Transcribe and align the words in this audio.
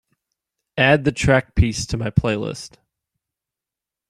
Add 0.79 1.03
the 1.03 1.11
track 1.11 1.53
peace 1.53 1.85
to 1.85 1.95
my 1.95 2.09
playlist 2.09 2.77